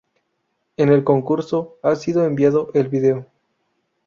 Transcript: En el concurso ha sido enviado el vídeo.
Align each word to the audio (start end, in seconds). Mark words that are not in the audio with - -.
En 0.77 0.89
el 0.89 1.03
concurso 1.03 1.77
ha 1.83 1.95
sido 1.95 2.25
enviado 2.25 2.71
el 2.73 2.87
vídeo. 2.87 3.27